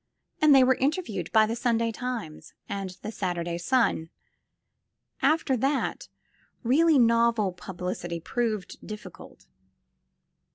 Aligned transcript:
—and 0.41 0.55
they 0.55 0.63
were 0.63 0.73
interviewed 0.73 1.31
by 1.31 1.45
the 1.45 1.55
Sunday 1.55 1.91
Times 1.91 2.53
and 2.67 2.97
the 3.03 3.11
Saturday 3.11 3.59
Sun. 3.59 4.09
After 5.21 5.55
that, 5.55 6.07
really 6.63 6.97
novel 6.97 7.51
publicity 7.51 8.19
proved 8.19 8.77
difficult. 8.83 9.45